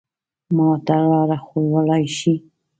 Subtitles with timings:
[0.55, 2.33] ما ته لاره ښوولای شې؟